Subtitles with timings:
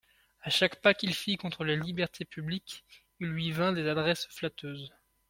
[0.41, 2.83] À chaque pas qu'il fit contre les libertés publiques,
[3.19, 4.91] il lui vint des adresses flatteuses.